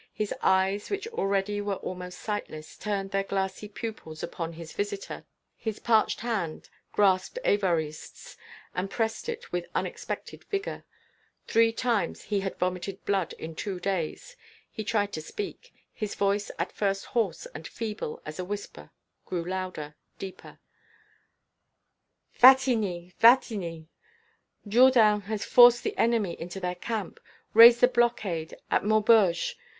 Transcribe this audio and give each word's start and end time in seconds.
His 0.11 0.33
eyes, 0.41 0.89
which 0.89 1.05
already 1.09 1.61
were 1.61 1.75
almost 1.75 2.17
sightless, 2.21 2.75
turned 2.75 3.11
their 3.11 3.21
glassy 3.23 3.67
pupils 3.67 4.23
upon 4.23 4.53
his 4.53 4.73
visitor; 4.73 5.25
his 5.55 5.77
parched 5.77 6.21
hand 6.21 6.71
grasped 6.91 7.37
Évariste's 7.45 8.35
and 8.73 8.89
pressed 8.89 9.29
it 9.29 9.51
with 9.51 9.67
unexpected 9.75 10.43
vigour. 10.45 10.85
Three 11.45 11.71
times 11.71 12.23
he 12.23 12.39
had 12.39 12.57
vomited 12.57 13.05
blood 13.05 13.33
in 13.33 13.53
two 13.53 13.79
days. 13.79 14.35
He 14.71 14.83
tried 14.83 15.13
to 15.13 15.21
speak; 15.21 15.71
his 15.93 16.15
voice, 16.15 16.49
at 16.57 16.71
first 16.71 17.05
hoarse 17.05 17.45
and 17.53 17.67
feeble 17.67 18.23
as 18.25 18.39
a 18.39 18.43
whisper, 18.43 18.89
grew 19.27 19.45
louder, 19.45 19.95
deeper: 20.17 20.57
"Wattignies! 22.41 23.13
Wattignies!... 23.21 23.85
Jourdan 24.67 25.21
has 25.27 25.45
forced 25.45 25.83
the 25.83 25.95
enemy 25.95 26.41
into 26.41 26.59
their 26.59 26.73
camp... 26.73 27.19
raised 27.53 27.81
the 27.81 27.87
blockade 27.87 28.55
at 28.71 28.83
Maubeuge.... 28.83 29.55